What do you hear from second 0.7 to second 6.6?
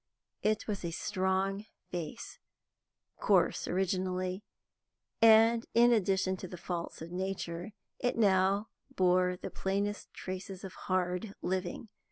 a strong face; coarse originally, and, in addition to the